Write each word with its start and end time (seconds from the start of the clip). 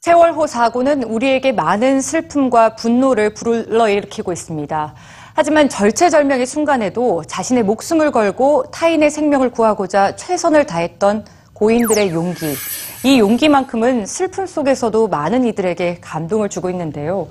세월호 0.00 0.46
사고는 0.46 1.02
우리에게 1.02 1.52
많은 1.52 2.00
슬픔과 2.00 2.74
분노를 2.74 3.34
불러일으키고 3.34 4.32
있습니다. 4.32 4.94
하지만 5.34 5.68
절체절명의 5.68 6.46
순간에도 6.46 7.22
자신의 7.26 7.64
목숨을 7.64 8.10
걸고 8.10 8.70
타인의 8.72 9.10
생명을 9.10 9.50
구하고자 9.50 10.16
최선을 10.16 10.66
다했던 10.66 11.26
고인들의 11.52 12.10
용기. 12.12 12.54
이 13.04 13.18
용기만큼은 13.18 14.06
슬픔 14.06 14.46
속에서도 14.46 15.08
많은 15.08 15.44
이들에게 15.44 15.98
감동을 16.00 16.48
주고 16.48 16.70
있는데요. 16.70 17.28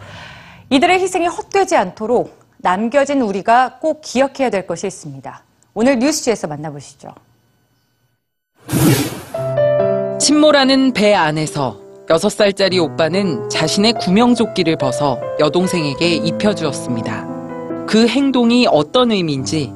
이들의 0.70 1.00
희생이 1.00 1.28
헛되지 1.28 1.76
않도록 1.76 2.38
남겨진 2.58 3.22
우리가 3.22 3.80
꼭 3.80 4.02
기억해야 4.02 4.50
될 4.50 4.68
것이 4.68 4.88
있습니다. 4.88 5.44
오늘 5.74 5.98
뉴스지에서 6.00 6.48
만나보시죠. 6.48 7.10
침몰하는 10.20 10.94
배 10.94 11.14
안에서 11.14 11.80
6살짜리 12.08 12.84
오빠는 12.84 13.50
자신의 13.50 13.94
구명조끼를 13.94 14.78
벗어 14.78 15.20
여동생에게 15.40 16.16
입혀주었습니다. 16.16 17.86
그 17.88 18.08
행동이 18.08 18.68
어떤 18.70 19.12
의미인지 19.12 19.74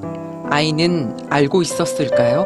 아이는 0.49 1.17
알고 1.29 1.61
있었을까요? 1.61 2.45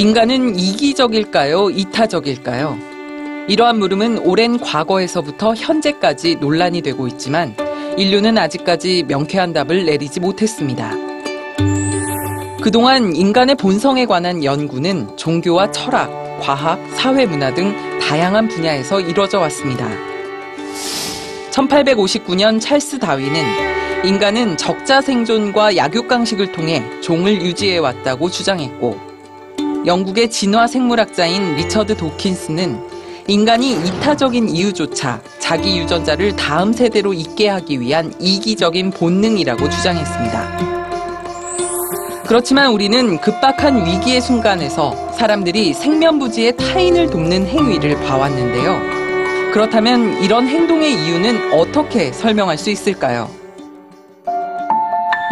인간은 0.00 0.58
이기적일까요? 0.58 1.68
이타적일까요? 1.68 2.78
이러한 3.48 3.78
물음은 3.78 4.20
오랜 4.20 4.58
과거에서부터 4.58 5.54
현재까지 5.54 6.36
논란이 6.36 6.80
되고 6.80 7.06
있지만 7.06 7.54
인류는 7.98 8.38
아직까지 8.38 9.04
명쾌한 9.06 9.52
답을 9.52 9.84
내리지 9.84 10.20
못했습니다. 10.20 10.94
그동안 12.62 13.14
인간의 13.14 13.56
본성에 13.56 14.06
관한 14.06 14.42
연구는 14.42 15.18
종교와 15.18 15.70
철학, 15.70 16.10
과학, 16.40 16.80
사회문화 16.94 17.52
등 17.52 17.74
다양한 18.00 18.48
분야에서 18.48 19.00
이루어져 19.00 19.38
왔습니다. 19.40 19.86
1859년 21.50 22.58
찰스 22.58 23.00
다윈은 23.00 24.06
인간은 24.06 24.56
적자 24.56 25.02
생존과 25.02 25.76
약육강식을 25.76 26.52
통해 26.52 26.82
종을 27.02 27.42
유지해 27.42 27.76
왔다고 27.76 28.30
주장했고 28.30 29.09
영국의 29.86 30.30
진화 30.30 30.66
생물학자인 30.66 31.56
리처드 31.56 31.96
도킨스는 31.96 32.78
인간이 33.26 33.72
이타적인 33.72 34.48
이유조차 34.48 35.22
자기 35.38 35.78
유전자를 35.78 36.36
다음 36.36 36.72
세대로 36.72 37.14
잇게 37.14 37.48
하기 37.48 37.80
위한 37.80 38.12
이기적인 38.20 38.90
본능이라고 38.90 39.68
주장했습니다. 39.70 40.70
그렇지만 42.26 42.72
우리는 42.72 43.18
급박한 43.20 43.86
위기의 43.86 44.20
순간에서 44.20 45.12
사람들이 45.12 45.74
생면부지의 45.74 46.56
타인을 46.56 47.10
돕는 47.10 47.46
행위를 47.46 47.96
봐왔는데요. 48.02 49.52
그렇다면 49.52 50.22
이런 50.22 50.46
행동의 50.46 50.92
이유는 50.92 51.52
어떻게 51.52 52.12
설명할 52.12 52.56
수 52.56 52.70
있을까요? 52.70 53.39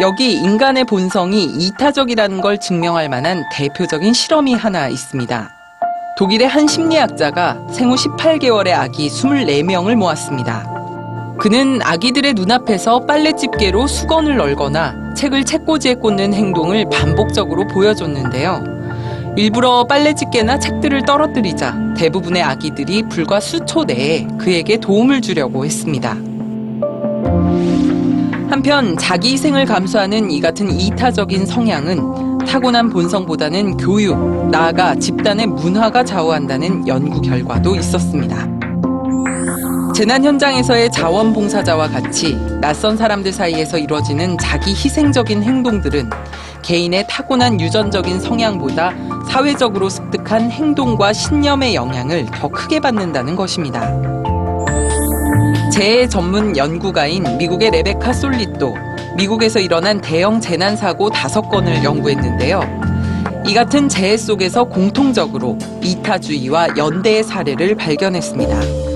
여기 0.01 0.31
인간의 0.31 0.85
본성이 0.85 1.43
이타적이라는 1.43 2.39
걸 2.39 2.57
증명할 2.57 3.09
만한 3.09 3.43
대표적인 3.51 4.13
실험이 4.13 4.53
하나 4.53 4.87
있습니다. 4.87 5.49
독일의 6.17 6.47
한 6.47 6.67
심리학자가 6.67 7.67
생후 7.69 7.95
18개월의 7.95 8.69
아기 8.69 9.09
24명을 9.09 9.95
모았습니다. 9.95 10.65
그는 11.37 11.81
아기들의 11.83 12.33
눈앞에서 12.33 13.05
빨래집게로 13.05 13.87
수건을 13.87 14.37
널거나 14.37 15.15
책을 15.15 15.43
책꽂이에 15.43 15.95
꽂는 15.95 16.33
행동을 16.33 16.85
반복적으로 16.89 17.67
보여줬는데요. 17.67 19.33
일부러 19.35 19.83
빨래집게나 19.83 20.59
책들을 20.59 21.03
떨어뜨리자 21.03 21.95
대부분의 21.97 22.41
아기들이 22.41 23.03
불과 23.03 23.41
수초 23.41 23.83
내에 23.83 24.27
그에게 24.37 24.77
도움을 24.77 25.19
주려고 25.19 25.65
했습니다. 25.65 26.28
한편 28.59 28.97
자기 28.97 29.31
희생을 29.31 29.63
감수하는 29.63 30.29
이 30.31 30.41
같은 30.41 30.69
이타적인 30.69 31.45
성향은 31.45 32.39
타고난 32.39 32.89
본성보다는 32.89 33.77
교육, 33.77 34.49
나아가 34.49 34.93
집단의 34.95 35.47
문화가 35.47 36.03
좌우한다는 36.03 36.85
연구 36.85 37.21
결과도 37.21 37.77
있었습니다. 37.77 38.35
재난 39.95 40.25
현장에서의 40.25 40.91
자원봉사자와 40.91 41.87
같이 41.87 42.35
낯선 42.59 42.97
사람들 42.97 43.31
사이에서 43.31 43.77
이루어지는 43.77 44.37
자기 44.37 44.71
희생적인 44.71 45.41
행동들은 45.41 46.09
개인의 46.61 47.07
타고난 47.09 47.61
유전적인 47.61 48.19
성향보다 48.19 48.91
사회적으로 49.29 49.87
습득한 49.87 50.51
행동과 50.51 51.13
신념의 51.13 51.75
영향을 51.75 52.25
더 52.25 52.49
크게 52.49 52.81
받는다는 52.81 53.37
것입니다. 53.37 54.18
재해 55.71 56.07
전문 56.07 56.57
연구가인 56.57 57.37
미국의 57.37 57.69
레베카 57.71 58.11
솔리또, 58.11 58.75
미국에서 59.15 59.59
일어난 59.59 60.01
대형 60.01 60.41
재난 60.41 60.75
사고 60.75 61.09
다섯 61.09 61.41
건을 61.43 61.83
연구했는데요. 61.83 62.61
이 63.45 63.53
같은 63.53 63.87
재해 63.87 64.17
속에서 64.17 64.63
공통적으로 64.63 65.57
이타주의와 65.83 66.77
연대의 66.77 67.23
사례를 67.23 67.75
발견했습니다. 67.75 68.88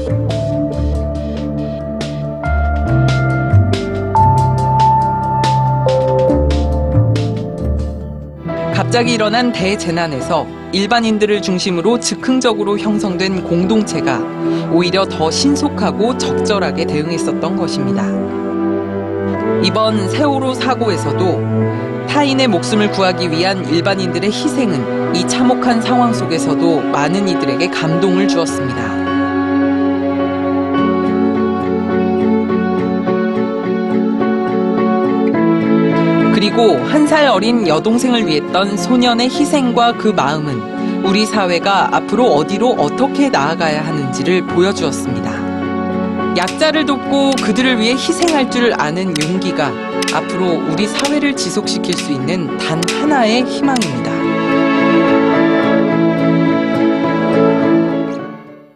갑자기 8.93 9.13
일어난 9.13 9.51
대재난에서 9.51 10.45
일반인들을 10.71 11.41
중심으로 11.41 11.99
즉흥적으로 11.99 12.77
형성된 12.77 13.43
공동체가 13.43 14.19
오히려 14.71 15.03
더 15.05 15.31
신속하고 15.31 16.19
적절하게 16.19 16.85
대응했었던 16.85 17.55
것입니다. 17.55 18.05
이번 19.63 20.07
세월호 20.11 20.53
사고에서도 20.53 22.05
타인의 22.07 22.47
목숨을 22.49 22.91
구하기 22.91 23.31
위한 23.31 23.67
일반인들의 23.67 24.29
희생은 24.29 25.15
이 25.15 25.27
참혹한 25.27 25.81
상황 25.81 26.13
속에서도 26.13 26.81
많은 26.81 27.27
이들에게 27.27 27.69
감동을 27.69 28.27
주었습니다. 28.27 29.02
그리고 36.55 36.77
한 36.85 37.07
살 37.07 37.27
어린 37.27 37.67
여동생을 37.67 38.27
위했던 38.27 38.77
소년의 38.77 39.27
희생과 39.27 39.93
그 39.93 40.09
마음은 40.09 41.03
우리 41.03 41.25
사회가 41.25 41.95
앞으로 41.95 42.27
어디로 42.27 42.75
어떻게 42.77 43.29
나아가야 43.29 43.83
하는지를 43.83 44.45
보여주었습니다. 44.45 45.31
약자를 46.37 46.85
돕고 46.85 47.31
그들을 47.41 47.79
위해 47.79 47.93
희생할 47.93 48.51
줄 48.51 48.71
아는 48.79 49.15
용기가 49.19 49.71
앞으로 50.13 50.61
우리 50.71 50.85
사회를 50.87 51.35
지속시킬 51.35 51.95
수 51.95 52.11
있는 52.11 52.55
단 52.59 52.79
하나의 53.01 53.43
희망입니다. 53.45 54.12